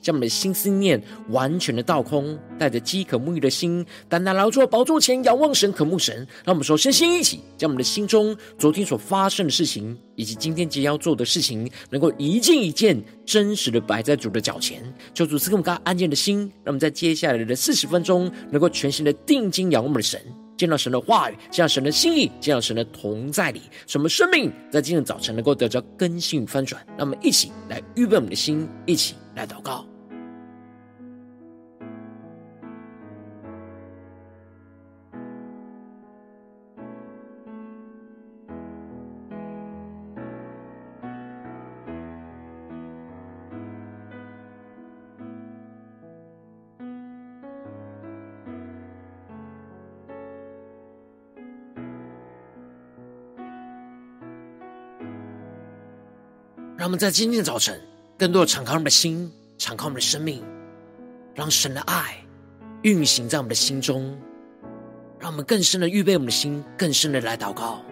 [0.00, 6.16] 将我们的心思念完全的倒空，带着饥渴沐浴的心，单单来到宝座前仰望神、渴慕神。
[6.44, 14.82] 让我们首先先一起将我们的心中昨天所发生的事情，以及今天即将要做的事情，能够一件一件真实的摆在主的脚前，
[15.12, 20.20] 求主赐给我们刚安静的心，让我们在接下来的四十分钟，能够全心的定睛仰望我们的神。
[20.56, 26.84] 见到神的话语，见到神的心意，见到神的同在里，什么生命在今天早晨能够得着更新与翻转？
[26.98, 29.89] 让我们一起来预备我们的心，一起来祷告。
[56.80, 57.78] 让我们在今天的早晨，
[58.16, 60.42] 更多的敞开我们的心，敞开我们的生命，
[61.34, 62.16] 让神的爱
[62.80, 64.18] 运行在我们的心中，
[65.18, 67.82] 让我们更深的预备我们的心，更深的来祷告。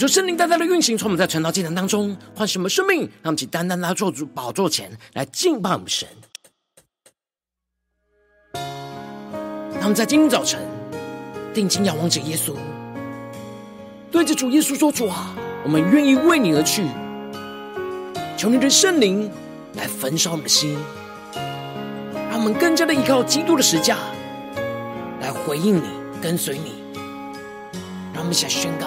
[0.00, 6.08] 求圣灵单单的运行，从我们在晨祷祭坛当中换什么生命，让我们起单单来做主宝座前来敬拜我们神。
[9.74, 10.58] 让我们在今天早晨
[11.52, 12.54] 定睛仰望着耶稣，
[14.10, 16.86] 对着主耶稣说：“主啊，我们愿意为你而去，
[18.38, 19.30] 求你的圣灵
[19.74, 20.78] 来焚烧我们的心，
[22.30, 23.98] 让我们更加的依靠基督的十架
[25.20, 25.90] 来回应你，
[26.22, 26.82] 跟随你。”
[28.14, 28.86] 让我们想宣告。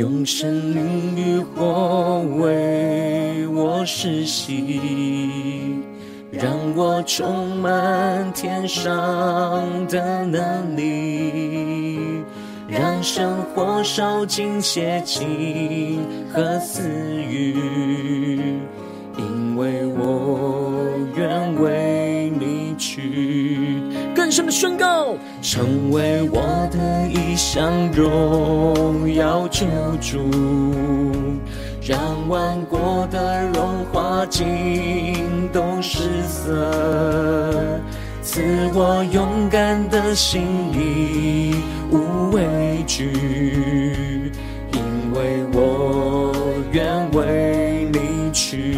[0.00, 4.80] 用圣灵与火为我施洗，
[6.32, 8.88] 让我充满天上
[9.88, 12.24] 的能力，
[12.66, 16.00] 让圣火烧尽邪情
[16.32, 16.88] 和私
[17.22, 17.54] 欲，
[19.18, 20.80] 因为我
[21.14, 21.89] 愿为
[24.30, 24.30] 去。
[24.30, 29.66] 更深的宣告，成为我的一项荣耀救
[30.00, 30.20] 主，
[31.82, 31.98] 让
[32.28, 37.80] 万国的荣华尽都失色，
[38.22, 38.40] 赐
[38.72, 40.42] 我勇敢的心
[40.72, 41.56] 意，
[41.90, 44.30] 无畏惧，
[44.72, 44.80] 因
[45.12, 46.32] 为我
[46.70, 48.76] 愿为你去。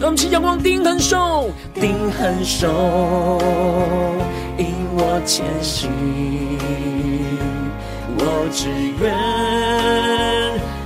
[0.00, 3.38] 让我们起仰望，定恒守，定恒守。
[4.98, 5.90] 我前行，
[8.18, 9.12] 我只愿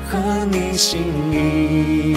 [0.08, 1.00] 合你心
[1.30, 2.16] 意，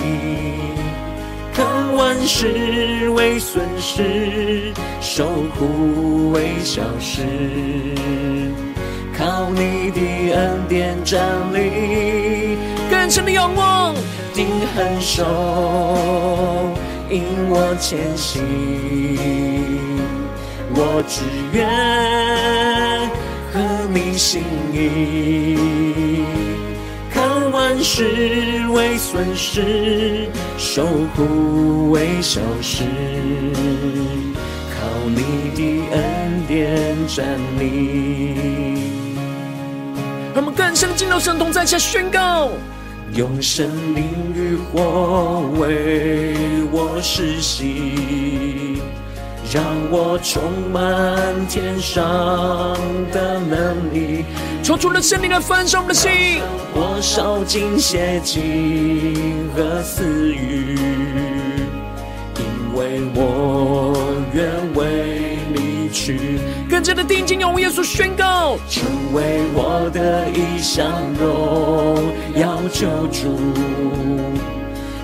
[1.54, 7.22] 看万事为损失，受苦为小事，
[9.16, 10.02] 靠你的
[10.34, 11.22] 恩典站
[11.54, 12.58] 立，
[12.90, 13.94] 更深的仰望，
[14.34, 15.24] 定恒守，
[17.12, 18.42] 引我前行。
[20.76, 21.22] 我只
[21.54, 21.70] 愿
[23.52, 23.60] 合
[23.94, 24.44] 你心
[24.74, 26.26] 意，
[27.12, 30.28] 看万事为损失，
[30.58, 30.86] 受
[31.16, 32.84] 苦为小事，
[34.72, 35.62] 靠你的
[35.92, 38.34] 恩典站立。
[40.34, 42.50] 让我们更深进入神同在下宣告，
[43.14, 44.04] 用圣灵
[44.36, 46.34] 与火为
[46.72, 48.73] 我施行。
[49.54, 50.42] 让我充
[50.72, 52.02] 满天上
[53.12, 54.26] 的能力，
[54.64, 56.42] 抽出了圣灵来焚烧我们的心，
[56.74, 60.76] 我烧尽邪情和私欲，
[62.40, 63.94] 因为我
[64.34, 66.40] 愿为你去。
[66.68, 68.84] 更更加的定睛用耶稣宣告，成
[69.14, 73.38] 为我的一项荣耀救主，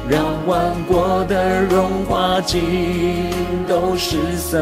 [0.10, 3.30] 让万国的荣华尽
[3.68, 4.58] 都失色，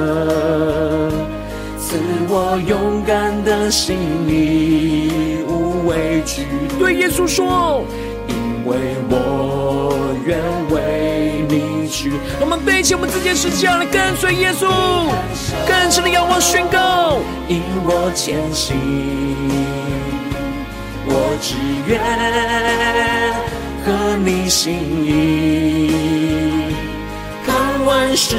[1.80, 1.98] 赐
[2.28, 3.96] 我勇敢的心，
[4.28, 6.46] 义无畏惧。
[6.78, 7.86] 对耶稣说，
[8.28, 8.76] 因为
[9.10, 10.38] 我愿
[10.70, 12.12] 为你去。
[12.42, 14.68] 我们背起我们自己的十字架来跟随耶稣，
[15.66, 18.76] 更深的仰望宣告，引我前行，
[21.06, 21.56] 我只
[21.88, 21.98] 愿
[23.88, 24.74] 合你心
[25.06, 25.90] 意，
[27.46, 27.56] 看
[27.86, 28.36] 万事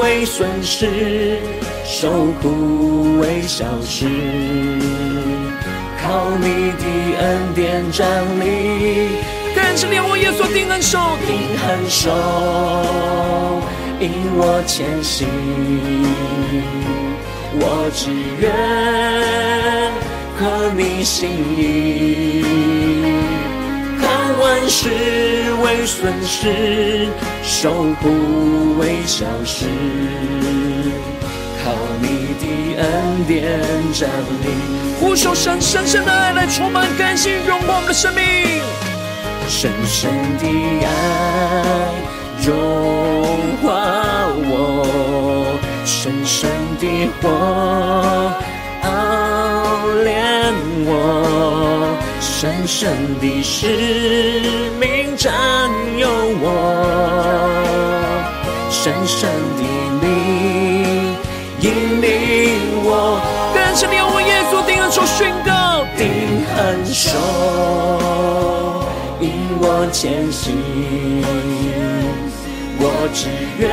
[0.00, 1.38] 为损失，
[1.84, 2.08] 受
[2.40, 4.06] 苦为小事，
[6.02, 6.84] 靠你的
[7.20, 8.08] 恩典站
[8.40, 9.10] 立。
[9.54, 12.10] 但是连我耶稣定恒守，定恒守，
[14.00, 15.28] 引我前行。
[17.62, 18.10] 我只
[18.40, 18.50] 愿
[20.38, 21.28] 合你心
[21.58, 22.42] 意，
[24.40, 24.88] 万事
[25.62, 27.08] 为损失，
[27.42, 27.70] 受
[28.00, 29.66] 苦为小事，
[31.62, 33.60] 靠你的恩典
[33.92, 34.48] 站立。
[34.98, 38.24] 呼求神深深的爱来充满更新荣光我们的生命。
[39.46, 40.46] 深深的
[40.86, 40.88] 爱
[42.42, 42.50] 融
[43.62, 43.68] 化
[44.48, 46.48] 我，深深
[46.78, 47.28] 的火
[48.84, 48.88] 熬
[50.02, 50.54] 炼
[50.86, 50.88] 我，
[52.40, 53.66] 深深的使
[54.80, 55.30] 命占
[55.98, 56.08] 有
[56.40, 56.46] 我，
[58.70, 59.28] 深深
[59.58, 59.62] 的
[60.00, 60.08] 灵
[61.60, 62.08] 引领
[62.82, 63.20] 我。
[63.52, 67.10] 更深的仰望耶稣定恒守宣告，定恒守。
[69.62, 70.56] 我前行，
[72.78, 72.82] 我
[73.12, 73.28] 只
[73.58, 73.68] 愿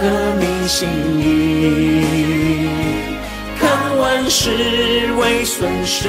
[0.00, 0.02] 和
[0.40, 0.88] 你心
[1.20, 2.41] 意，
[4.22, 4.50] 万事
[5.18, 6.08] 为损失，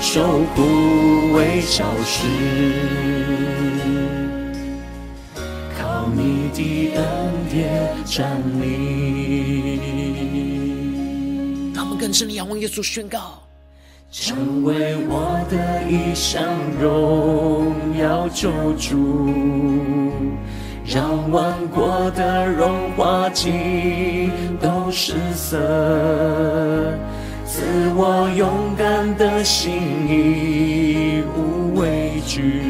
[0.00, 2.26] 受苦为小事，
[5.78, 7.04] 靠你的恩
[7.48, 9.78] 典站立。
[11.72, 13.40] 他们更深的仰望耶稣宣告。
[14.10, 16.42] 成为我的一项
[16.80, 19.32] 荣耀救主，
[20.84, 25.58] 让万国的荣华尽都失色，
[27.44, 27.64] 赐
[27.96, 29.72] 我勇敢的心，
[30.08, 32.62] 义无畏惧，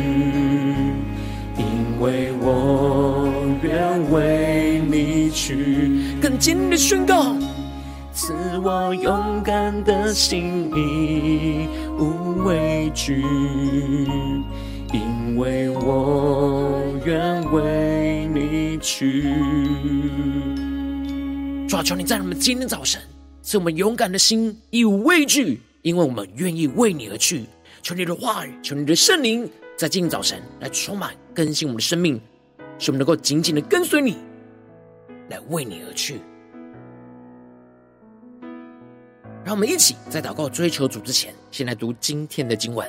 [1.59, 3.29] 因为我
[3.62, 6.17] 愿为你去。
[6.19, 7.37] 更坚定的宣告。
[8.15, 8.32] 赐
[8.62, 11.69] 我勇敢的心，义
[11.99, 13.23] 无畏惧，
[14.94, 19.35] 因为我愿为你去。
[21.75, 23.03] 主啊，求你在我们今天早晨
[23.43, 27.47] 赐我们勇敢的心，义无畏惧，因为我们愿意为你而去。
[27.82, 32.21] 求你的话语，求你的圣灵，在今天早晨来充满更新我们的生命，
[32.79, 34.19] 使我们能够紧紧的跟随你，
[35.31, 36.21] 来为你而去。
[39.44, 42.89] 让我们一起在祷告追求主之前，先来读今天的经文。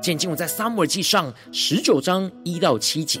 [0.00, 3.20] 今天经文在撒母耳记上十九章一到七节。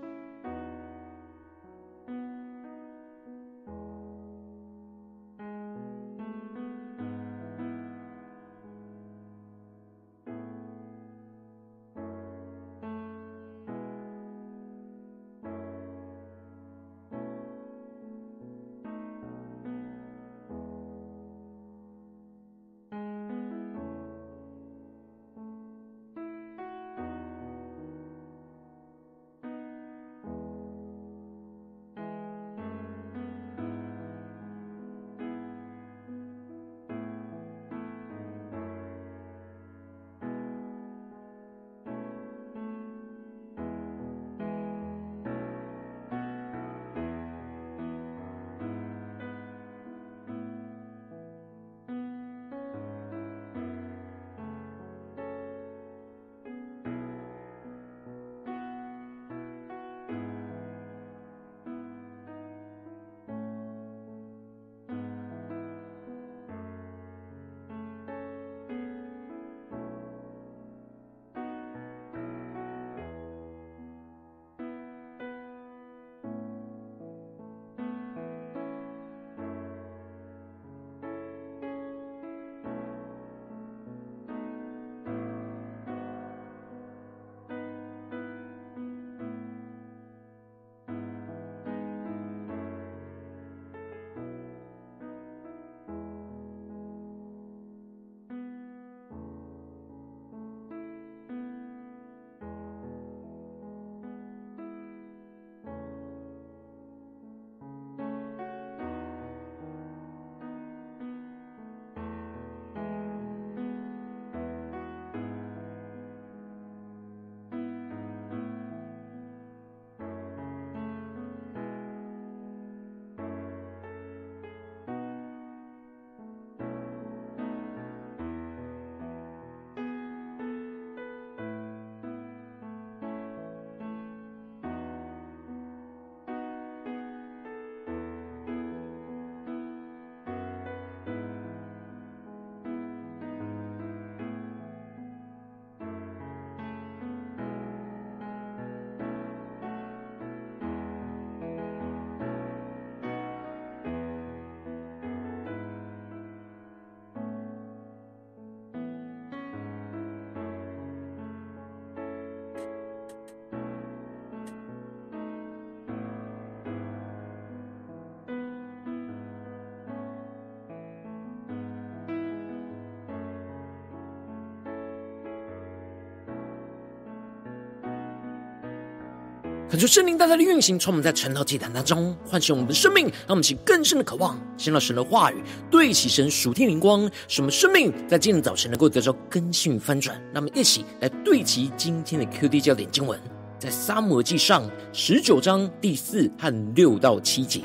[179.71, 190.21] 恳求圣灵大大的运行，从我们在晨祷祭坛当中唤醒我们的生命，让我们起更深的渴望，见到神的话语，对齐神属天灵光，使我们生命在今天早晨能够得到更新与翻转。
[190.33, 193.17] 让我们一起来对齐今天的 QD 焦点经文，
[193.57, 197.61] 在撒摩记上十九章第四和六到七节。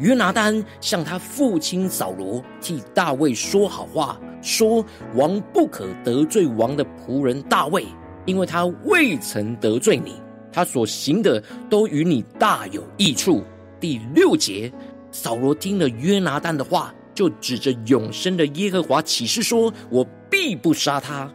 [0.00, 4.84] 约拿单向他父亲扫罗替大卫说好话，说
[5.14, 7.86] 王不可得罪王的仆人大卫，
[8.24, 10.16] 因为他未曾得罪你。
[10.56, 13.44] 他所行的都与你大有益处。
[13.78, 14.72] 第六节，
[15.12, 21.30] 扫罗听了约拿单的话，就指着永生的耶和华起誓说：“我必不杀他。”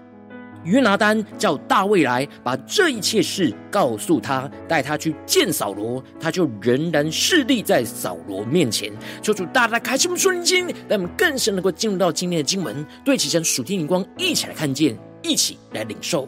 [0.65, 8.91] 约拿单叫大卫来，把这一切事告诉他，带他去见扫罗，他就仍然侍立在扫罗面前。
[9.21, 16.27] 求主大大开启我们属灵经，让我们更深能够进入到今天的经文，对齐神属天灵光，一起来看见，一起来领受。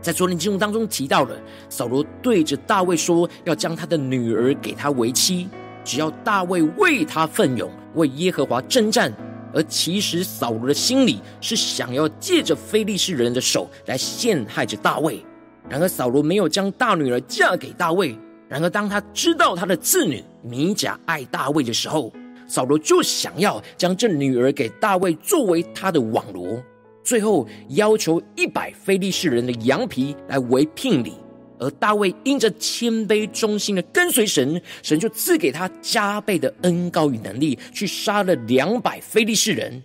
[0.00, 1.36] 在昨天经文当中提到了，
[1.68, 5.48] 扫罗对着大卫说，要将他的女儿给他为妻，
[5.84, 9.12] 只要大卫为他奋勇，为耶和华征战。
[9.54, 15.24] 而其实扫罗的心里是想要借着非利士人的手来陷害着大卫。
[15.68, 18.16] 然而扫罗没有将大女儿嫁给大卫。
[18.46, 22.12] 然而当他知道他的次女米甲爱大卫的时候，
[22.46, 26.62] 扫罗就想要将这女儿给大卫作为他的网罗。
[27.08, 31.14] 最后要求一百非利士人的羊皮来为聘礼，
[31.58, 39.82] 而大卫因着谦卑忠心的跟随神，神就赐给他加倍的恩膏与能力，去杀了两百非利士人。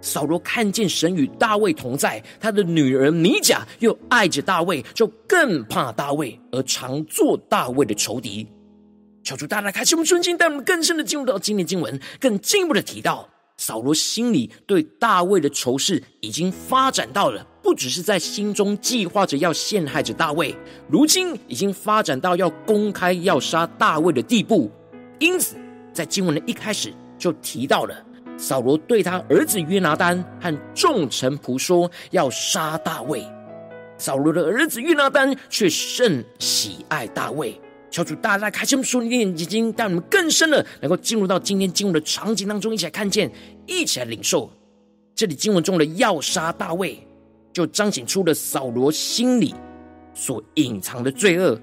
[0.00, 8.48] 扫罗看见神与大卫同在，他的女儿米甲又爱着大卫，就更怕大卫，而常做大卫的仇敌。
[9.22, 13.28] 求主大大开启我们顺心，带我们更深的进入到今天经文，更进一步的提到。
[13.56, 20.54] 扫罗心里对大卫的仇视已经发展到了，不只是在心中计划着要陷害着大卫，
[20.88, 24.70] 如今已经发展到要公开要杀大卫的地步。
[25.20, 25.56] 因此，
[25.92, 27.94] 在经文的一开始就提到了
[28.36, 33.24] 扫罗对他儿子约拿单和众臣仆说要杀大卫，
[33.96, 37.58] 扫罗的儿子约拿单却甚喜爱大卫。
[37.94, 43.30] 求主大大开启我们属灵的眼睛，带我们更深的能够进入到今天经文的场景当中，一起来看见，
[43.68, 44.50] 一起来领受。
[45.14, 46.98] 这里经文中的要杀大卫，
[47.52, 49.54] 就彰显出了扫罗心里
[50.12, 51.56] 所隐藏的罪恶，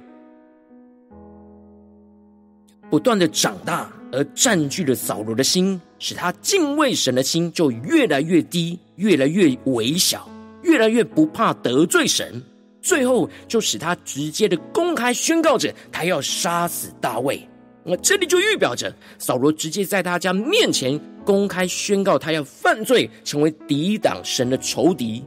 [2.89, 10.29] 不断的长大而占据了扫罗的心，使他敬畏神的心就越来越低，越来越微小，
[10.63, 12.41] 越来越不怕得罪神。
[12.81, 17.47] 最后就使他直接的公开宣告着，他要杀死大卫。
[17.83, 25.23] 那这里就预表着扫罗直接在大家面前公开宣告，他要犯罪，成为抵挡神的仇敌。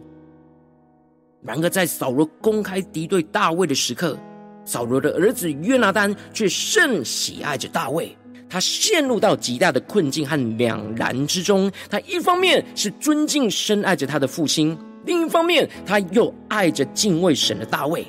[1.42, 4.18] 然而，在扫罗公开敌对大卫的时刻，
[4.64, 8.16] 扫罗的儿子约拿单却甚喜爱着大卫。
[8.48, 11.70] 他陷入到极大的困境和两难之中。
[11.90, 14.78] 他一方面是尊敬深爱着他的父亲。
[15.06, 18.06] 另一方面，他又爱着敬畏神的大卫，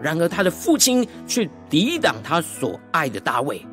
[0.00, 3.64] 然而他的父亲却抵挡他所爱的大卫。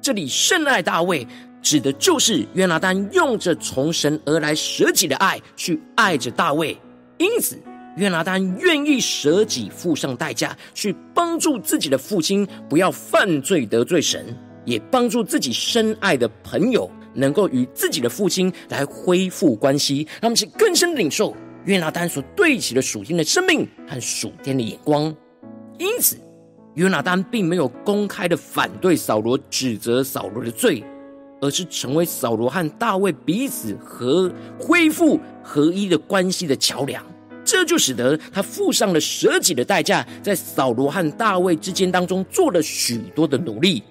[0.00, 1.26] 这里甚爱大卫，
[1.60, 6.78] 指的就是约拿单用着从神而来舍己的爱去爱着大卫。
[7.18, 7.58] 因此，
[7.96, 14.24] 约拿单愿意舍己付上代价，去帮助自己的父亲不要犯罪得罪神，
[14.64, 21.34] 也帮助自己深爱的朋友能够与自己的父亲来恢复关系，让我们去更深的领受。
[21.66, 25.14] 约拿单所对齐的属天的生命和属天的眼光，
[25.78, 26.16] 因此
[26.74, 30.84] 约拿单并没有公开的反对扫罗，指责扫罗的罪，
[31.40, 37.04] 而是成为扫罗和大卫彼此和恢复合一的关系的桥梁。
[37.44, 43.82] 这就使得他付上了舍己的代价，在扫罗和大卫之间当中做了许多的努力。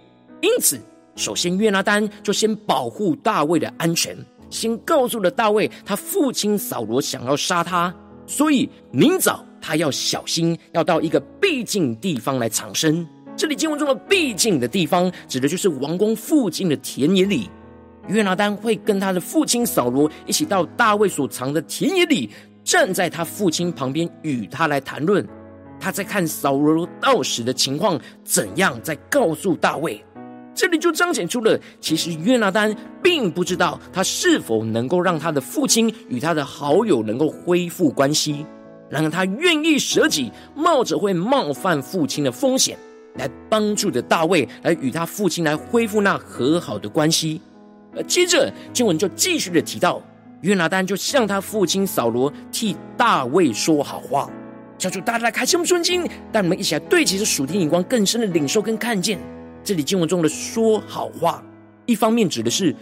[0.42, 0.80] 因此，
[1.16, 4.16] 首先约拿单就先保护大卫的安全。
[4.50, 7.94] 先告诉了大卫，他父亲扫罗想要杀他，
[8.28, 13.08] 所以明早他要小心，要到一个僻静地方来藏身。
[13.36, 17.50] 这里经文中的僻静的地方，指的就是王宫附近的田野里。
[18.08, 22.30] 约拿单会跟他的父亲扫罗一起到大卫所藏的田野里，
[22.64, 25.28] 站在他父亲旁边与他来谈论。
[25.80, 30.04] 他在看扫罗到时的情况怎样，再告诉大卫。
[30.56, 38.46] 这里就彰显出了，其实约拿单并不知道他是否能够让他的父亲与他的好友能够恢复关系。
[38.90, 42.78] 然而他愿意舍己，冒着会冒犯父亲的风险，
[43.16, 47.42] 来帮助着大卫，来与他父亲来恢复那和好的关系。
[47.94, 50.02] 而接着经文就继续的提到，
[50.42, 54.30] 约拿单就向他父亲扫罗替大卫说好话。
[54.78, 59.20] 求主大大来开启我们顺经，带我们一起来对齐着属天眼光，更深的领受跟看见。
[59.66, 61.44] 这里经文中的说好话，
[61.88, 62.74] 一方面指的是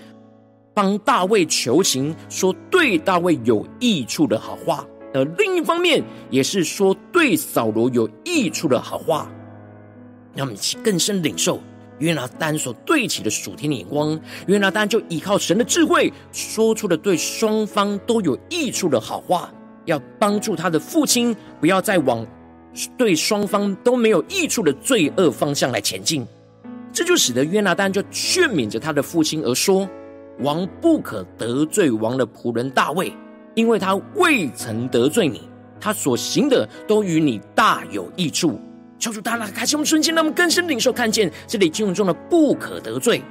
[0.73, 9.31] 帮大卫求情，说对大卫有益处的好话；而另一方面，也是说对扫罗有益处的好话。
[10.35, 11.61] 让我们更深领受
[11.99, 14.19] 约拿单所对齐的属天的眼光。
[14.47, 19.49] 约拿单就依靠神的智慧，说出了对双方都有益处的好话。
[19.85, 22.27] 要帮助他的父亲，不要再往
[22.97, 26.27] 对双方都没有益处的罪恶方向来前进。
[26.93, 29.89] 这就使得约拿单就劝勉着他的父亲而说
[30.39, 33.11] ：“王不可得罪王的仆人大卫，
[33.55, 35.49] 因为他未曾得罪你，
[35.81, 38.61] 他所行的都与你大有益处。”
[38.99, 43.21] 求主大大开启我们瞬间，让我们更深领受看见这里经文中的“不可得罪”，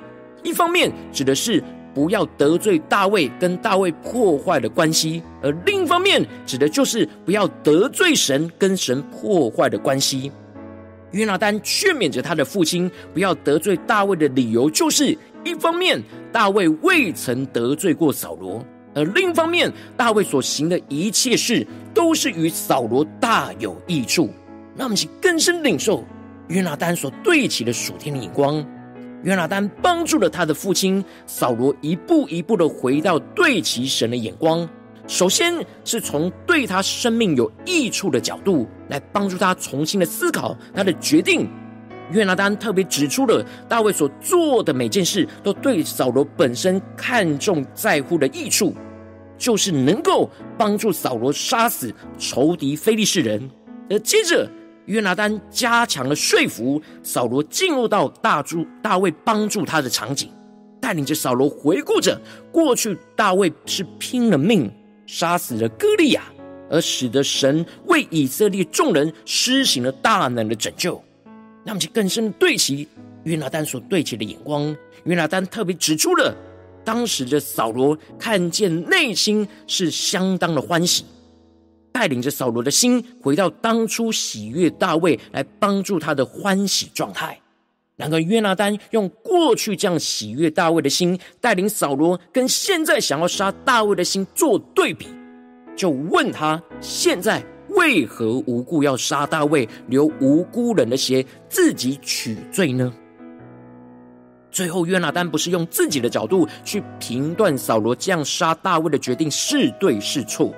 [0.43, 1.63] 一方面指的是。
[1.95, 10.33] 不要得罪大卫，跟大卫破坏的关系；而另一方面，指的就是不要得罪神，跟神破坏的关系。
[11.13, 24.31] 约拿丹劝勉着他的父亲不要得罪大卫的理由，就是一方面大卫未曾得罪过扫罗，而另一方面大卫所行的一切事都是与扫罗大有益处。
[24.75, 26.05] 那我们去更深领受
[26.49, 28.65] 约拿丹所对齐的属天的眼光。
[29.23, 34.69] 约拿丹帮助了他的父亲扫罗一步一步的回到对齐神的眼光。
[35.13, 41.47] 首先是从对他生命有益处的角度来帮助他重新的思考他的决定。
[42.13, 48.75] 约拿单特别指出了大卫所做的每件事都对扫罗本身看重在乎的益处，
[49.37, 53.51] 就是能够帮助扫罗杀死仇敌非利士人。
[53.91, 54.49] 而接着。
[54.87, 60.29] 约拿单加强了说服扫罗进入到大助大卫帮助他的场景，
[60.81, 62.21] 带领着扫罗回顾着
[62.51, 64.69] 过去，大卫是拼了命
[65.13, 66.23] 杀死了歌利亚，
[66.71, 70.99] 而使得神为以色列众人施行了大能的拯救。
[71.67, 72.89] 那么，就更深的对齐
[73.25, 74.75] 约拿单所对齐的眼光。
[75.05, 76.35] 约拿单特别指出了
[76.83, 81.05] 当时的扫罗看见内心是相当的欢喜。
[81.93, 87.39] 带领着扫罗的心回到当初喜悦大卫来帮助他的欢喜状态。
[87.97, 95.07] 然而约拿单用过去这样喜悦大卫的心，带领扫罗跟现在想要杀大卫的心做对比，
[95.77, 102.93] 就问他现在为何无故要杀大卫，流无辜人的血，自己取罪呢？
[104.51, 110.53] 最后约拿单不是用自己的角度去评断扫罗这样杀大卫的决定是对是错。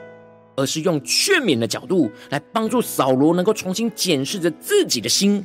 [0.57, 5.44] 而是用劝勉的角度来帮助扫罗能够重新检视着自己的心，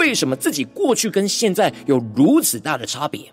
[0.00, 3.30] 为什么自己过去跟现在有如此大的差别？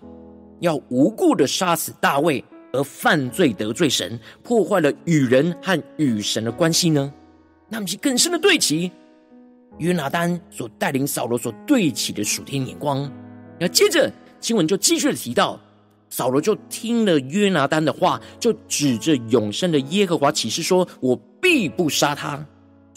[0.60, 7.10] 要无故的杀死大卫而犯罪得罪神，破坏了与人和与神的关系呢？
[7.70, 8.92] 那么是更深的对齐
[9.78, 13.10] 约拿丹所带领扫罗所对齐的属天眼光。
[13.58, 15.58] 那接着经文就继续的提到。
[16.10, 22.46] 扫罗就听了约拿丹的话，就指着永生的耶和华起誓说：“我必不杀他。”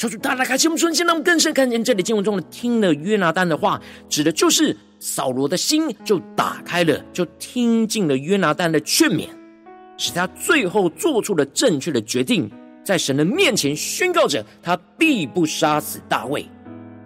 [0.02, 9.28] 求主大大开启我们瞬间，让我们更深看见这里经文中的听了约拿丹的话，指的就是扫罗的心就打开了，就听进了约拿丹的劝勉，
[10.00, 12.50] 使他最后做出了正确的决定，
[12.84, 16.44] 在神的面前宣告着他必不杀死大卫。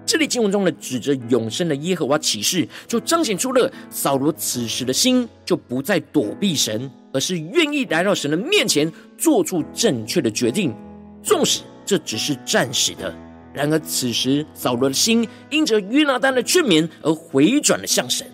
[0.06, 10.74] 这里经文中的指着永生的耶和华起誓，就彰显出了扫罗此时的心就不再躲避神，而是愿意来到神的面前，做出正确的决定。
[11.22, 13.14] 纵使这只是暂时的，
[13.54, 18.26] 然而此时扫罗的心因着约拿单的劝勉而回转了向神，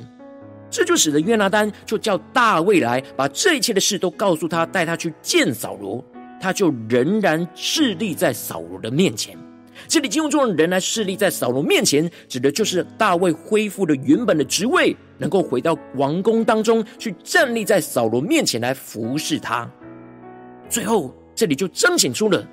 [0.69, 6.03] 这就使得约拿单就叫大卫来，把这一切的事都告诉他，带他去见扫罗，
[6.39, 9.37] 他就仍然侍立在扫罗的面前。
[9.87, 19.69] 这里经文中的人来侍立在扫罗面前，指的就是大卫恢复了原本的职位，能够回到王宫当中去站立在扫罗面前来服侍他。
[20.69, 22.47] 最后，这里就彰显出了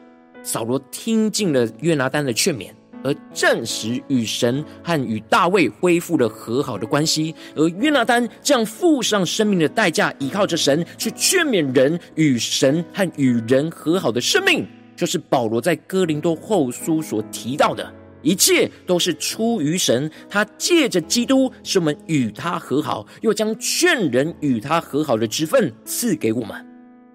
[0.48, 2.70] 扫罗听进了约拿单的劝勉，
[3.04, 7.34] 而暂时与神和与大卫恢复了和好的关系。
[7.54, 14.66] 而约拿单这样付上生命的代价，依靠着神去劝勉人与神和与人和好的生命。
[14.96, 20.10] 就是保罗在哥林多后书所提到的，一切都是出于神。
[20.30, 26.67] 他借着基督使我们与他和好，又将劝人与他和好的职分赐给我们。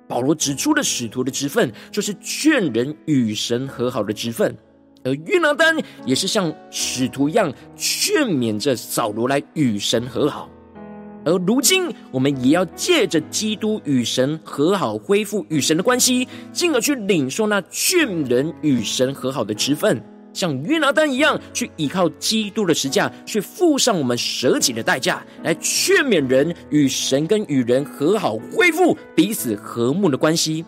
[0.07, 4.55] 保罗指出了使徒的职分，就是劝人与神和好的职分。
[5.03, 10.49] 而约拿单也是像使徒一样劝勉着扫罗来与神和好。
[11.25, 20.01] 而如今，我们也要借着基督与神和好，恢复与神的关系，进而去领受那劝人与神和好的职分。
[20.33, 30.65] 像约拿单一样，去依靠基督的十架，去付上我们舍己的代价，来劝勉人与神跟与人和好，恢复彼此和睦的关系。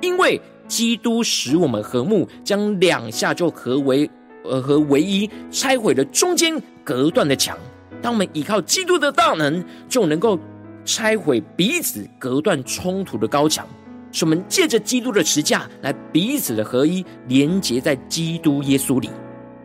[0.00, 4.08] 因为基督使我们和睦，将两下就合为
[4.44, 7.58] 呃合为一，拆毁了中间隔断的墙。
[8.00, 10.38] 当我们依靠基督的大能，就能够
[10.84, 13.66] 拆毁彼此隔断冲突的高墙。
[14.10, 19.10] 使我们借着基督的十架来彼此的合一，连结在基督耶稣里。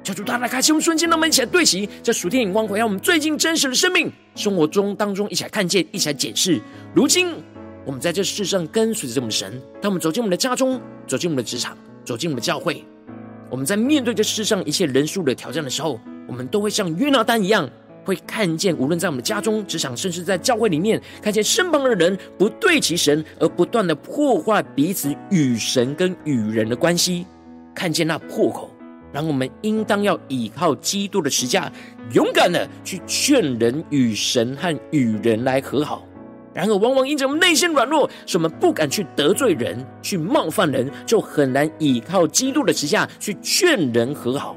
[0.04, 6.60] 求主大大开启我们瞬间，让我们一起来对齐这属天眼光，回到我们最近真实的生命生活中当中，一起来看见，一起来检视。
[6.94, 7.34] 如今
[7.86, 12.84] 我们在这世上跟随着这么神，当我们走进我们的家中，走进我们的职场，走进我们的教会，
[13.50, 17.70] 我们在面对这世上一切人数的挑战的时候，我们都会像约拿单一样。
[18.04, 27.26] 会看见，无论在我们家中、职场，甚至在教会里面，看见身旁的人不对齐神，而不断的破坏彼此与神跟与人的关系，
[27.74, 28.70] 看见那破口，
[29.12, 31.72] 然后我们应当要依靠基督的十架，
[32.14, 36.06] 勇敢的去劝人与神和与人来和好。
[36.54, 44.56] 然而，往往因着我们内心软弱，使我们不敢去得罪人、去冒犯人，就很难依靠基督的十架去劝人和好。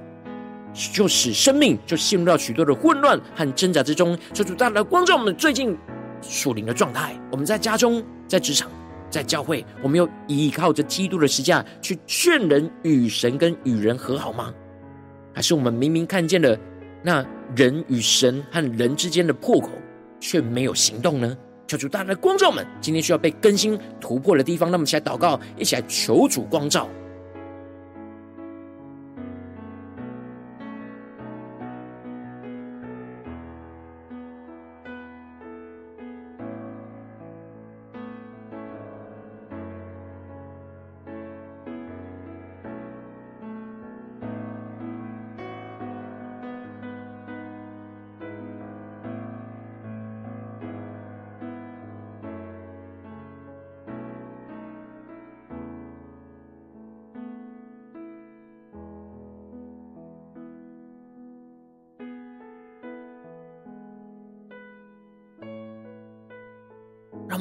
[0.93, 4.17] 就使生命就陷入到许多的混乱和挣扎之中。
[4.35, 5.77] 求主大大光照我们最近
[6.21, 7.19] 属灵的状态。
[7.31, 8.71] 我们在家中、在职场、
[9.09, 14.53] 在教会，我们有依靠着基督的十架去劝人与神跟与人和好吗？
[15.33, 16.59] 还是我们明明看见了
[17.03, 19.71] 那人与神和人之间的破口，
[20.21, 21.37] 却没有行动呢？
[21.67, 26.89] 求主大大光照我们，今天需要被更新突破的地方，那么一起来祷告，一起来求主光照。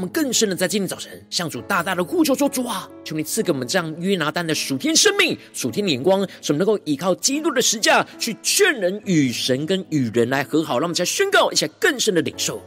[0.08, 10.80] 更深的在今天早晨向主大大的呼求说：“主啊，求你赐给我们这样约拿丹的属天生命、属天的眼光，使我们能够依靠基督的实价去劝人与神跟与人来和好。
[10.80, 12.62] 让我们再宣告一下更深的领受。”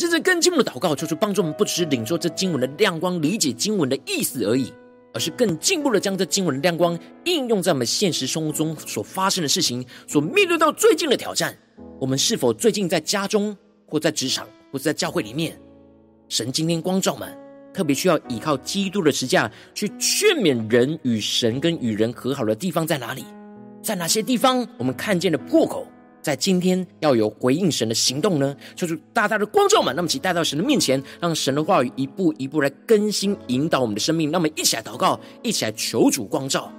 [0.00, 4.72] 真正更进一步的祷告，求主帮助我们，不只是领受这经文的亮光，理解经文的意思而已，
[5.12, 11.54] 而是更进一步的将这经文的亮光应用在我们现实生活中所发生的事情，所面对到最近的挑战。
[12.00, 13.54] 我们是否最近在家中，
[13.86, 15.60] 或在职场，或者在教会里面，
[16.30, 17.36] 神今天光照们，
[17.74, 23.22] 特别需要依靠基督的十架去劝勉人与神跟与人和好的地方在哪里？
[23.82, 25.86] 在哪些地方我们看见了破口？
[26.22, 34.30] 在今天要有回应神的行动呢，就是大大的光照们，那么请带到神的面前，让神的话语一步一步来更新引导我们的生命。
[34.30, 36.72] 那么一起来祷告，一起来求主光照。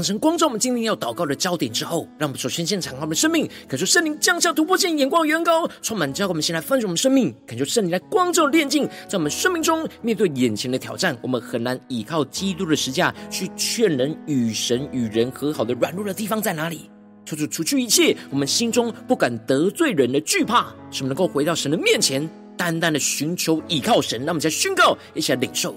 [0.00, 6.30] 当神光照我们今天要祷告的焦点之后，让我们首先先敞开我们的生命，感受圣灵降下突破性眼光远高，充满教会。
[6.30, 16.90] 我们先来分享我们生命，感受圣灵来光照炼净，在我们生命中面对眼前的挑战，我们很难依靠基督的十架去劝人与神与人和好的软弱的地方在哪里？
[17.26, 24.18] 求主除去一切我们心中不敢得罪人的惧怕，使我们能够回到神的面前，单单的寻求依靠神。
[24.20, 25.76] 让我们再宣告，一起来领受。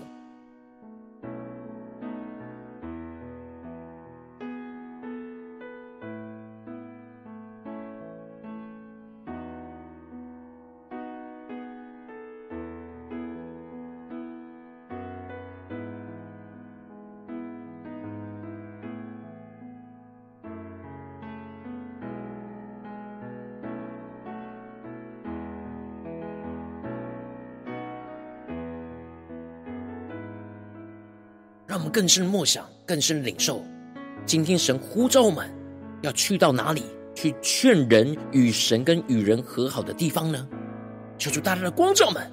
[31.94, 33.64] 更深默想，更深领受。
[34.26, 35.48] 今天神呼召我们，
[36.02, 36.82] 要去到哪里
[37.14, 40.48] 去劝人与神跟与人和好的地方呢？
[41.20, 42.28] 求主大大的光照们。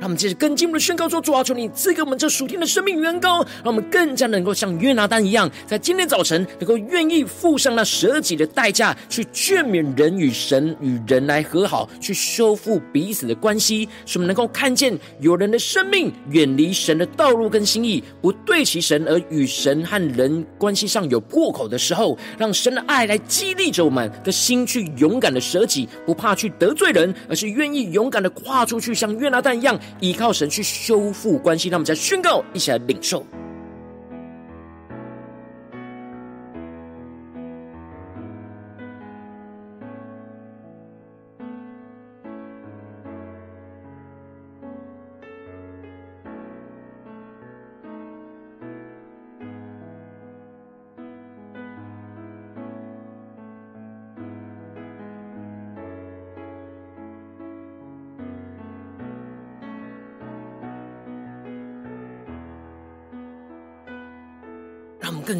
[0.00, 29.78] 让我们接着更进一步的宣告说：主啊，求你赐给我们这属天的生命恩膏，让我们更加能够像约拿单一样，在今天早晨能够愿意付上那舍己的代价，去劝勉人与神与人来和好，去修复彼此的关系，使我们能够看见有人的生命远离神的道路跟心意，不对齐神，而与神和人关系上有破口的时候，让神的爱来激励着我们的心，去勇敢的舍己，不怕去得罪人，而是愿意勇敢的跨出去，像约拿单一样。
[30.00, 33.24] 依靠神去修复关系，让我们再宣告，一起来领受。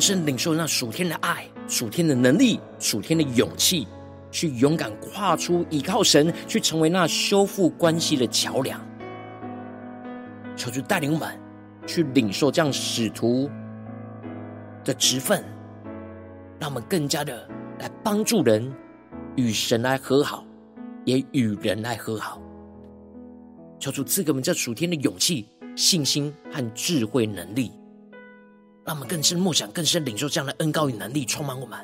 [0.07, 3.89] 深领受那属天的爱、属天的能力、属天的勇气，
[4.31, 8.79] 去勇敢跨出，依靠神，去成为那修复关系的桥梁。
[10.55, 11.41] 求主带领我们
[11.87, 13.49] 去领受这样使徒
[14.85, 15.43] 的职分，
[16.61, 18.71] 让我们更加的来帮助人
[19.37, 20.45] 与神来和好，
[21.07, 22.43] 也与人来和好。
[23.81, 27.73] 求主赐给我们这属天的勇气、信心和智慧能力。
[28.85, 31.79] 让我们更深默想，更深领受这样的恩膏与能力，充满我们。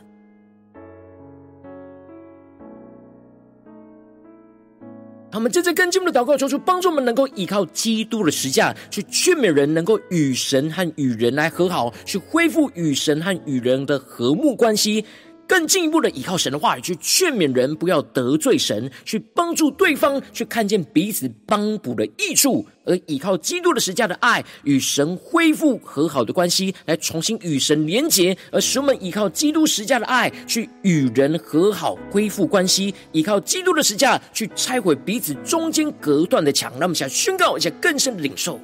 [5.32, 15.06] 让我们正在跟进我们的祷告，求主帮助我们，能够依靠基督的十架，去劝勉人，能够与神和与人来和好，去恢复与神和与人的和睦关系。
[15.50, 36.70] 更进一步的依靠神的话语去劝勉人，不要得罪神，去帮助对方，去看见彼此帮补的益处，而依靠基督的十架的爱，与神恢复和好的关系，来重新与神连结，而使我们依靠基督十架的爱，去与人和好，恢复关系，依靠基督的十架去拆毁彼此中间隔断的墙。
[36.74, 38.60] 让我们想宣告一下更深的领受。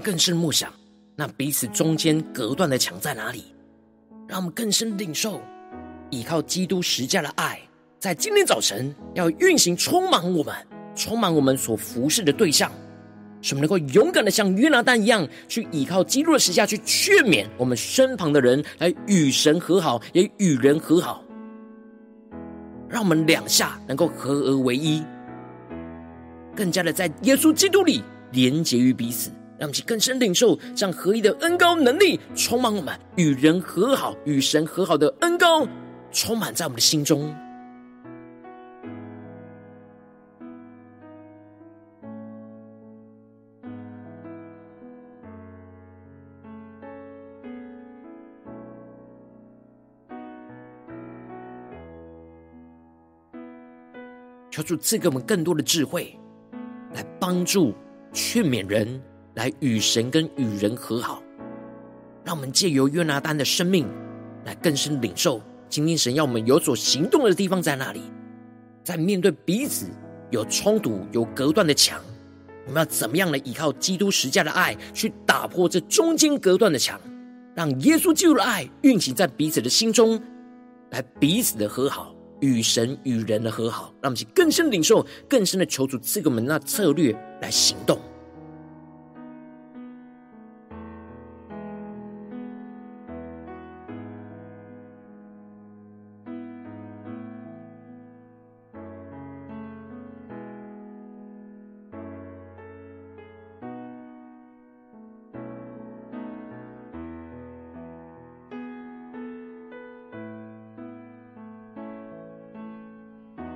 [0.00, 0.72] 更深默想，
[1.14, 3.44] 那彼此中间隔断的墙在哪里？
[4.26, 5.40] 让我们更深领受，
[6.10, 7.60] 依靠基督十架的爱，
[7.98, 10.54] 在今天早晨要运行，充满我们，
[10.94, 12.70] 充满我们所服侍的对象，
[13.42, 21.24] 使我们能够勇敢的像约拿单一样，去依靠基督的十架，去劝勉我们身旁的人，来与神和好，也与人和好。
[22.88, 25.02] 让我们两下能够合而为一，
[26.56, 29.30] 更加的在耶稣基督里连结于彼此。
[29.60, 35.68] 让我们去更深领受这样合一的恩高能力，充满我们与人和好、与神和好的恩高，
[36.10, 37.36] 充满在我们的心中。
[54.50, 56.18] 求主赐给我们更多的智慧，
[56.94, 57.74] 来帮助
[58.12, 59.00] 劝勉人，
[59.34, 61.22] 来与神跟与人和好。
[62.24, 63.86] 让我们借由约拿丹的生命，
[64.44, 68.02] 来更深领受，今天神要我们有所行动的地方在哪里？
[68.84, 69.86] 在面对彼此
[70.30, 72.00] 有冲突、有隔断的墙，
[72.66, 77.00] 我们要怎么样来依靠基督十架的爱，去打破这中间隔断的墙，
[77.54, 80.20] 让耶稣基督的爱运行在彼此的心中，
[80.90, 82.14] 来彼此的和好。
[82.40, 88.00] 与神与人的和好，让我们去更深领受、更深的求主赐给我们那策略来行动。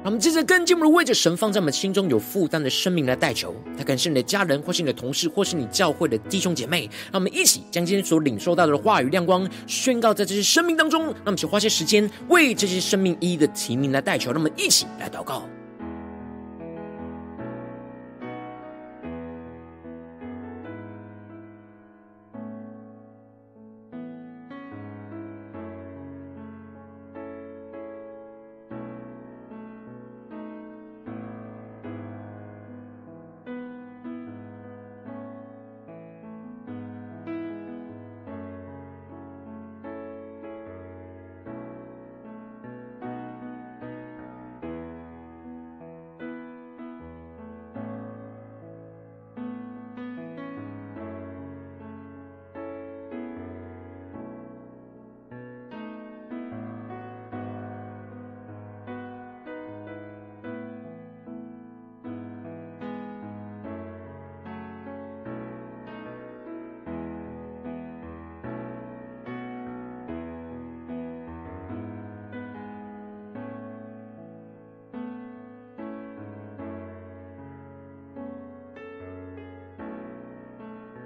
[0.05, 6.83] 让我们接着跟进一步的为着神放在我们心中有负担的生命来代求，他感谢你的家人，或是你的同事，或是你教会的弟兄姐妹。
[7.11, 11.05] 让我们一起将今天所领受到的话语亮光宣告在这些生命当中。
[11.05, 14.31] 让我们去花些时间为这些生命一一的提名来代求。
[14.31, 15.49] 让我们一起来祷告。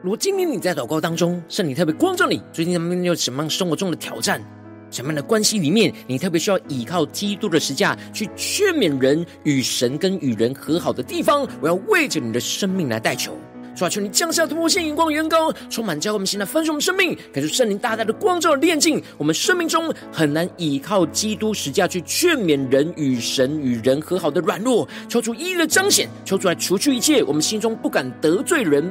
[0.00, 4.40] 如果今天你在祷告当中，圣灵特别光照你，最近他们有什么样生活中的挑战，
[4.92, 13.36] 什么样的关系里面，你特别需要依靠基督的十架去劝勉人与神跟与人和好的地方，我要为着你的生命来代求，
[13.74, 28.88] 主啊，求你降下突破性眼光，远高，充满教会我们现在分盛我们生命，感受圣灵大大的光照的炼净我们生命中很难依靠基督十架去劝勉人与神与人和好的软弱，求主一一的彰显，求主来除去一切我们心中不敢得罪人。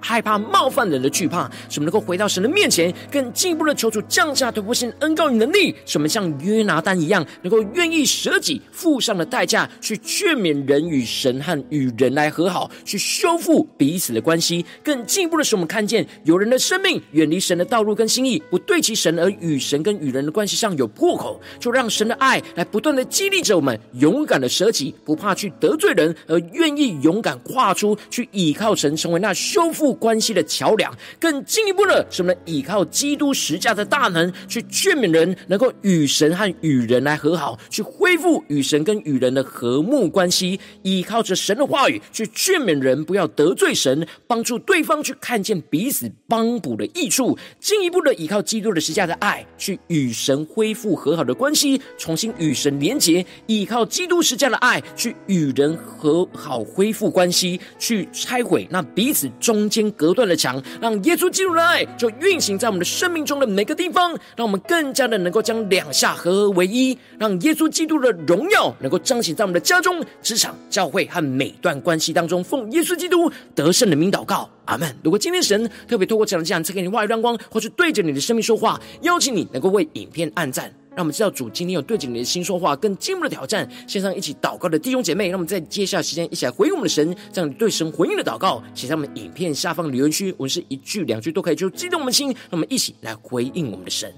[0.00, 14.64] 害怕冒犯人的惧怕，使我们能够回到神的面前，更进一步的求主降下突破性恩膏与能力，使我们像约拿单一样，能够愿意舍己，付上的代价，去劝勉人与神和与人来和好，去修复彼此的关系。
[14.82, 29.98] 更进一步的使我们看见，有人的生命远离神的道路跟心意，不对齐神，而与神跟与人的关系上有破口，就让神的爱来不断的激励着我们，勇敢的舍己，不怕去得罪人，而愿意勇敢跨出去倚靠神，成为那修复。
[29.98, 40.58] 关系的桥梁，更进一步的，是我们依靠基督十架的大能，去劝勉人能够与神和与人来和好，去恢复与神跟与人的和睦关系。
[40.82, 47.38] 依靠着神的话语，去劝勉人不要得罪神，帮助对方去看见彼此帮补的益处。
[47.60, 53.24] 进一步的依靠基督的十架的爱，去与神恢复和好的关系，重新与神连结。
[53.46, 59.67] 依靠基督十架的爱，去与人和好恢复关系，去拆毁那彼此中。
[59.68, 72.42] 间隔断的墙，让耶稣基督的爱就运行在我们的生命中的每个地方，让我们更加的能够将两下合而为一，让耶稣基督的荣耀能够彰显在我们的家中、职场、教会和每段关系当中。
[72.42, 74.96] 奉耶稣基督得胜的名祷告，阿门。
[75.02, 80.72] 如果今天神特别透过这样的讲，赐给你话语亮光，或是对着你的生命说话，邀请你能够为影片按赞。
[80.90, 83.68] 让我们知道主今天有对着你的心说话，更进一步的挑战。
[83.86, 92.28] 线上一起祷告的弟兄姐妹，让我们在接下来时间一起来回应我们的神，这样对神回应的祷告，写在我们影片下方留言区，我们是一句两句都可以，就激动我们的心。
[92.28, 94.12] 让我们一起来回应我们的神。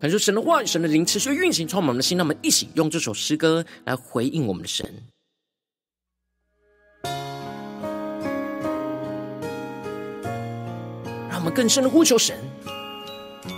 [0.00, 2.16] 感受神的话语，神的灵持续运行，充满我们的心。
[2.16, 4.90] 让我们一起用这首诗歌来回应我们的神。
[11.28, 12.38] 让我们更深的呼求神，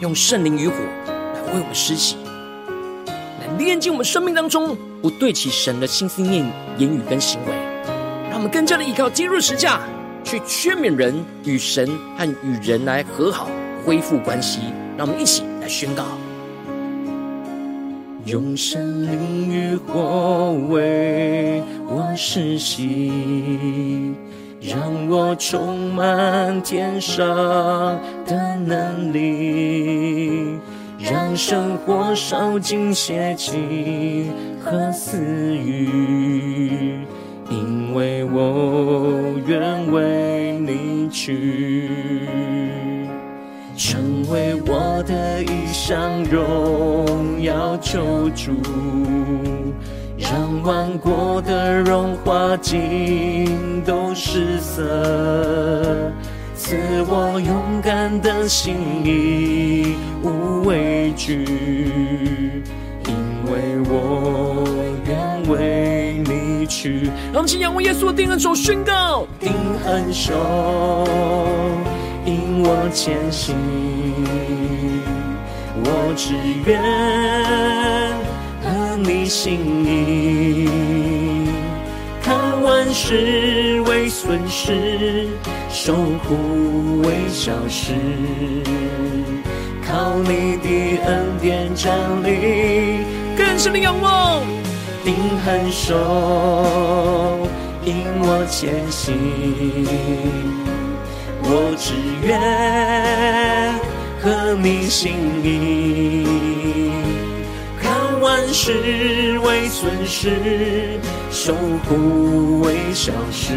[0.01, 2.17] 用圣灵与火来为我们施洗，
[3.07, 6.45] 来炼净我们生命当中不对齐神的心思念、
[6.77, 7.53] 言语跟行为，
[8.29, 9.81] 让我们更加的依靠基督十架，
[10.25, 11.89] 去劝勉人与神
[12.19, 13.49] 和与人来和好，
[13.85, 14.59] 恢复关系。
[14.99, 16.05] 让我们一起来宣告：
[18.25, 24.15] 用圣灵与火为我施洗，
[24.61, 27.27] 让我充满天上
[28.25, 30.59] 的能力。
[31.01, 34.31] 让生活烧尽邪气
[34.63, 35.19] 和私
[35.57, 36.95] 欲，
[37.51, 42.21] 因为我愿为你去，
[43.77, 48.53] 成为我的一一项荣耀救主，
[50.17, 56.13] 让万国的荣华尽都失色。
[56.55, 56.77] 赐
[57.09, 58.77] 我勇敢的心，
[60.23, 62.63] 无畏惧，
[63.09, 63.13] 因
[63.51, 64.65] 为我
[65.05, 67.07] 愿为你去。
[67.33, 69.53] 让我们请仰望耶稣的定恩手宣告：定
[69.85, 70.33] 恩手
[72.25, 73.57] 引我前行，
[75.85, 76.81] 我只愿
[78.63, 80.69] 合你心意，
[82.23, 85.29] 看万事为损失。
[85.69, 87.95] 受苦为小事，
[89.85, 93.05] 靠你的恩典站立，
[93.37, 94.43] 更深的仰望，
[95.03, 95.15] 定
[95.45, 97.49] 恒守，
[97.85, 99.17] 引我前行。
[101.45, 102.31] 我只愿
[104.23, 106.25] 和你心意，
[107.83, 111.01] 看万事为损失，
[111.33, 111.53] 守
[111.89, 113.55] 护为小事。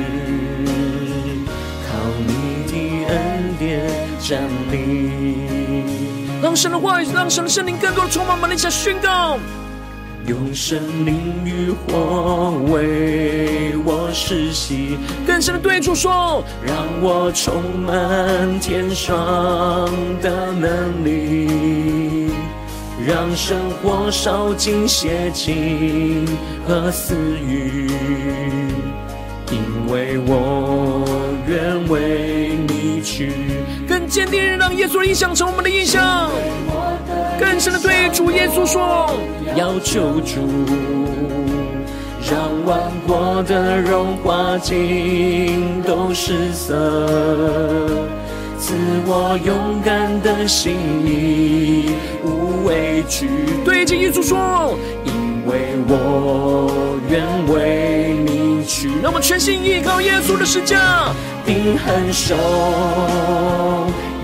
[1.88, 1.94] 靠
[2.26, 3.88] 你的恩典
[4.20, 4.42] 站
[4.72, 5.86] 立，
[6.42, 9.38] 让神的话语，让神的圣灵更多充满我们，一起宣告。
[10.28, 19.14] 用圣灵与火为我施洗，更深的对主说，让我充满天上
[20.24, 22.32] 的能力，
[23.06, 26.26] 让生活烧尽邪情
[26.68, 27.16] 和私
[27.48, 27.88] 欲，
[29.52, 29.62] 因
[29.92, 31.06] 为我
[31.48, 33.32] 愿为你去。
[34.08, 36.30] 坚定让耶稣的印象成我们的印象，
[37.40, 39.10] 更深的对主耶稣说：
[39.56, 40.48] 要救主，
[42.30, 46.76] 让万国的荣华尽都失色，
[48.60, 48.74] 赐
[49.06, 50.78] 我勇敢的心，
[52.24, 53.28] 无畏惧。
[53.64, 58.90] 对着耶稣说：因为我愿为你去。
[59.02, 61.12] 让我们全心依靠耶稣的十架。
[61.46, 62.36] 定恒守，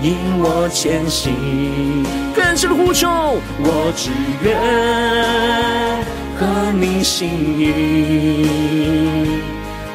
[0.02, 1.32] 引我前行，
[2.34, 3.08] 更深的呼求，
[3.60, 4.10] 我只
[4.42, 4.58] 愿
[6.36, 7.62] 合你心意，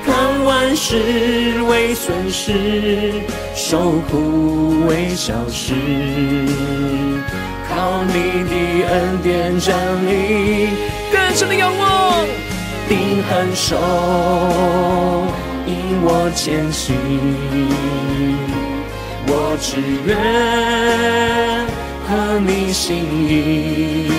[0.05, 3.22] 看万事为损失，
[3.53, 5.74] 受苦为小事，
[7.70, 8.14] 靠你
[8.47, 8.55] 的
[8.88, 10.70] 恩典站立，
[11.12, 12.26] 更深的仰望，
[12.88, 13.76] 定恒守。
[15.68, 16.95] 引我前行，
[19.30, 20.15] 我只愿
[22.07, 24.09] 合你心意，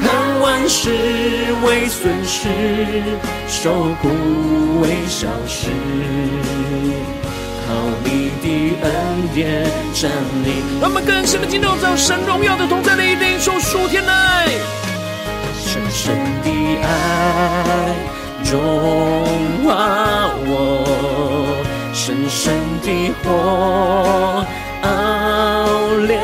[0.00, 0.10] 看
[0.40, 0.90] 万事
[1.64, 2.48] 为损失，
[3.46, 4.08] 受苦
[4.80, 5.70] 为小事，
[7.66, 7.72] 靠
[8.04, 8.44] 你的
[8.82, 8.90] 恩
[9.32, 10.10] 典站
[10.44, 10.46] 立。
[10.80, 14.48] 让我们更深的进入到神荣耀的同在里，领受属天的爱，
[15.64, 16.48] 深深的
[16.82, 16.86] 爱。
[18.44, 18.58] 融
[19.64, 20.50] 化我，
[22.04, 24.44] 深深的火
[24.82, 24.88] 熬
[26.04, 26.20] 炼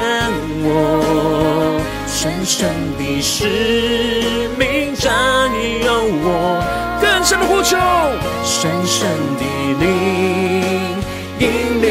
[0.65, 2.69] 我，深深
[2.99, 5.15] 的使命占
[5.85, 6.61] 有我，
[7.01, 7.77] 更深的呼求，
[8.43, 9.09] 深深
[9.39, 9.45] 的
[9.79, 9.87] 灵
[11.39, 11.47] 引
[11.81, 11.87] 领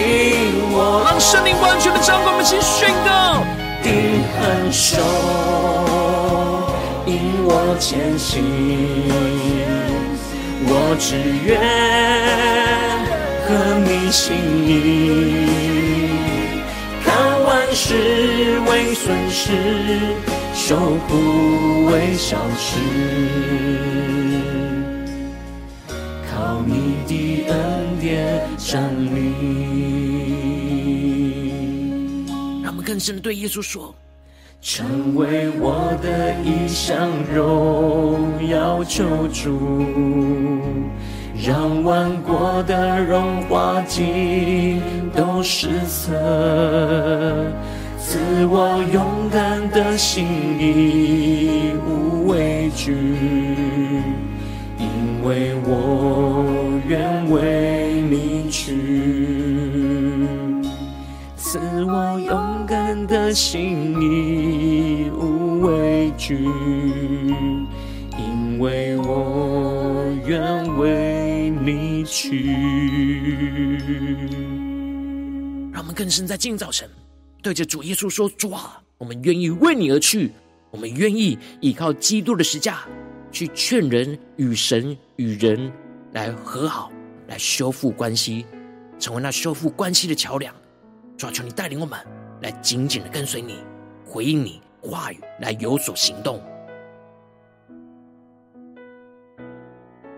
[0.73, 3.41] 我，让生命完全的掌管我们，先宣告，
[3.81, 4.97] 定恒守，
[7.05, 8.43] 引我前行。
[10.69, 11.15] 我只
[11.45, 11.55] 愿
[13.47, 14.35] 合你心
[14.67, 15.47] 意，
[17.01, 19.53] 看万事为损失，
[20.53, 20.75] 受
[21.07, 22.77] 苦为小事，
[26.29, 28.83] 靠你的恩典站
[29.15, 29.31] 立。
[32.61, 33.95] 让我们更深的对耶稣说。
[34.59, 39.85] 成为我的一项荣耀救主，
[41.39, 44.81] 让万国的荣华尽
[45.15, 46.11] 都失色，
[47.99, 48.17] 赐
[48.47, 50.25] 我勇敢的心，
[50.59, 52.93] 义无畏惧，
[54.79, 56.43] 因为我
[56.87, 58.73] 愿为你去。
[61.37, 66.49] 赐我勇敢的心，义无畏惧，
[68.17, 70.41] 因为我愿
[70.77, 71.06] 为
[72.07, 72.55] 去。
[75.71, 76.89] 让我们更深在今早晨。
[77.43, 80.31] 对着主耶稣说：“主啊，我们愿意为你而去，
[80.71, 82.79] 我们愿意依靠基督的十架，
[83.31, 85.71] 去劝人与神与人
[86.13, 86.91] 来和好，
[87.27, 88.45] 来修复关系，
[88.97, 90.51] 成为那修复关系的桥梁。
[91.15, 91.99] 主啊，求你带领我们
[92.41, 93.57] 来紧紧的跟随你，
[94.03, 96.41] 回应你话语，来有所行动。”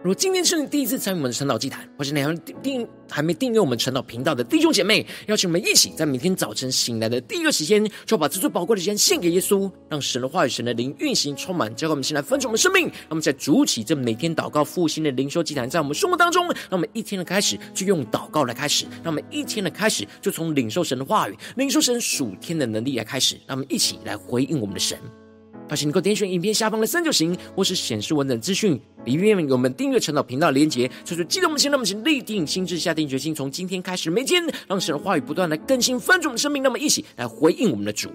[0.01, 12.85] 如果今天是你第一次参与我们的晨祷祭坛，或是你还没订还没订阅我们晨祷频道的弟兄姐妹，邀请我们一起在每天早晨醒来的第一个时间，就把这最宝贵的时间献给耶稣，让神的话语、神的灵运行充满，教给我们先来分盛我们生命。
[12.85, 24.97] 让我们在主起这每天祷告复兴的灵修祭坛，在我们生活当中，让我们一天的开始就用祷告来开始，让我们一天的开始就从领受神的话语、领受神属天的能力来开始，让我们一起来回应我们的神。
[25.69, 30.89] 而且你可点选影片下方的三角形，或是显示文本资讯里面有我们订阅陈老频道连结。
[31.05, 36.63] 所以说，记得我们先让我们先立定心智，下定决心，从今天开始，每天让神的话语不断来更新翻转我们生命。
[36.63, 38.09] 那么，一起来回应我们的主。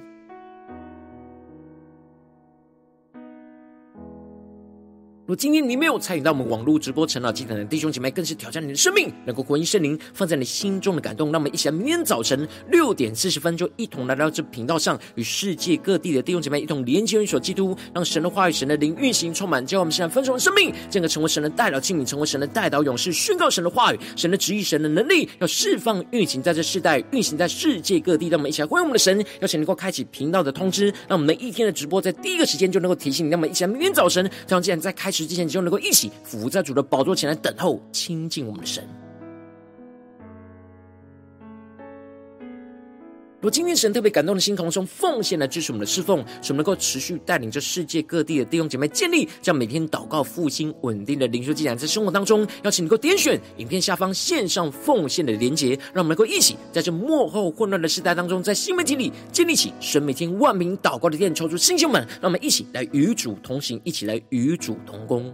[5.26, 11.32] 若今天你没有参与到我们网络直播晨祷祭坛的弟兄姐妹，更是挑战你的生命，能够回应圣灵放在你心中的感动。
[11.32, 28.28] 那么，一起来明天早晨六点四十分，就一同来到这频道上，与世界各地的弟兄姐妹一同连接、联所基督，让神的话语、神的灵运行充满，叫我们现在分盛的生命，这个成为神的代祷器皿，成为神的代祷勇士，宣告神的话语、神的旨意、神的能力，要释放运行在这世代，运行在世界各地。
[28.28, 33.30] 让我们一起来欢迎我们的神，邀请能够开启频道的通知，让我们每一天的直播在第一个时间就能够提醒你。
[33.30, 35.13] 那么，一起来明天早晨，这样既然在开。
[35.14, 38.82] 之前，就能够一起伏在主的宝座前来等候亲近我们的神。
[43.44, 65.30] 如果今天神特别感动的心，同时奉献来支持我们的侍奉，使我们能够持续带领着世界各地的弟兄姐妹建立这样每天祷告复兴稳定的灵修祭坛，在生活当中，邀请你能够点选影片下方线上奉献的连结，让我们能够一起在这幕后混乱的时代当中，在新媒体里建立起神每天万名祷告的殿，抽出星星们，让我们一起来与主同行，一起来与主同工。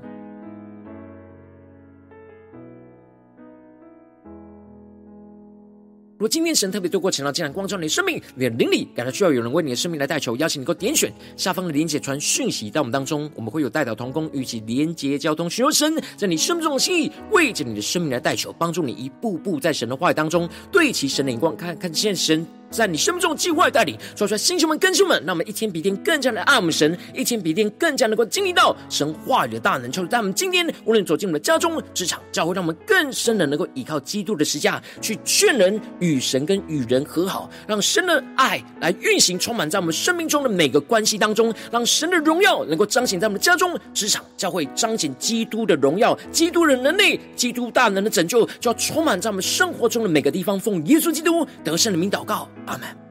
[6.21, 22.47] 如果今天神特别透过晨祷，竟然光照你的生命，你的灵里感到需要有人为你的生命来代求，邀请你能够点选下方的连结传讯息到我们当中，我们会有代祷同工，与其连结交通，寻求神在你生命中的心意，为着你的生命来代求，帮助你一步步在神的话语当中对齐神的眼光，看看见神。
[22.71, 29.91] 在你生命中的计划带领，说出来，星星们、更新们，让我们一天比一天更加的爱我们神，一天比一天更加能够经历到神话语的大能。
[29.91, 50.61] 求主在我们今天，无论走进我们的家中、职场、教会，让我们更深的能够依靠基督的十架，去劝人与神跟与人和好，让神的爱来运行，充满在我们生命中的每个关系当中，让神的荣耀能够彰显在我们家中、职场、教会，彰显基督的荣耀、基督的能力、基督大能的拯救，就要充满在我们生活中的每个地方。
[50.61, 52.47] 奉耶稣基督得胜的名祷告。
[52.67, 53.10] 阿门。